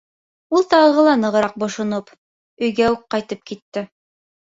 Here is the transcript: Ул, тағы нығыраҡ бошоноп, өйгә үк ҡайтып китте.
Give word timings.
Ул, 0.59 0.63
тағы 0.69 1.03
нығыраҡ 1.23 1.53
бошоноп, 1.63 2.09
өйгә 2.69 2.87
үк 2.95 3.05
ҡайтып 3.17 3.45
китте. 3.53 3.85